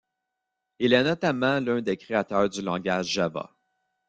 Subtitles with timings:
[0.79, 3.55] Il est notamment l'un des créateurs du langage Java.